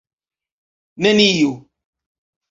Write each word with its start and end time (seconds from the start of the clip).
neniu 1.03 1.51